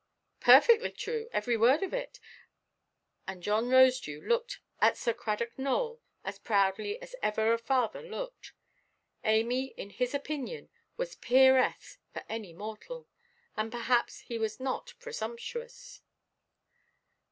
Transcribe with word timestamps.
"Perfectly 0.39 0.89
true, 0.89 1.29
every 1.31 1.55
word 1.55 1.83
of 1.83 1.93
it." 1.93 2.19
And 3.27 3.43
John 3.43 3.69
Rosedew 3.69 4.27
looked 4.27 4.59
at 4.81 4.97
Sir 4.97 5.13
Cradock 5.13 5.59
Nowell 5.59 6.01
as 6.23 6.39
proudly 6.39 6.99
as 7.03 7.13
ever 7.21 7.53
a 7.53 7.59
father 7.59 8.01
looked. 8.01 8.53
Amy, 9.23 9.75
in 9.77 9.91
his 9.91 10.15
opinion, 10.15 10.69
was 10.97 11.13
peeress 11.15 11.99
for 12.11 12.23
any 12.27 12.51
mortal. 12.51 13.07
And 13.55 13.71
perhaps 13.71 14.21
he 14.21 14.39
was 14.39 14.59
not 14.59 14.95
presumptuous. 14.99 16.01